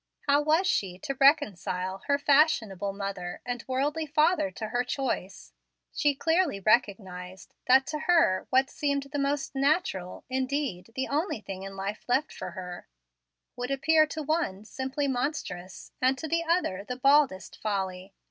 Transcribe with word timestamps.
How 0.27 0.41
was 0.41 0.65
she 0.65 0.97
to 0.97 1.13
reconcile 1.19 1.99
her 2.07 2.17
fashionable 2.17 2.91
mother 2.91 3.39
and 3.45 3.63
worldly 3.67 4.07
father 4.07 4.49
to 4.49 4.69
her 4.69 4.83
choice? 4.83 5.53
She 5.93 6.15
clearly 6.15 6.59
recognized 6.59 7.53
that 7.67 7.81
what 7.83 7.87
to 7.89 7.99
her 8.07 8.47
seemed 8.65 9.03
the 9.13 9.19
most 9.19 9.53
natural 9.53 10.25
indeed, 10.27 10.91
the 10.95 11.07
only 11.07 11.39
thing 11.39 11.61
in 11.61 11.75
life 11.75 12.03
left 12.07 12.33
for 12.33 12.49
her 12.49 12.87
would 13.55 13.69
appear 13.69 14.07
to 14.07 14.23
one 14.23 14.65
simply 14.65 15.07
monstrous, 15.07 15.91
and 16.01 16.17
to 16.17 16.27
the 16.27 16.43
other 16.45 16.83
the 16.83 16.97
baldest 16.97 17.61
folly. 17.61 18.15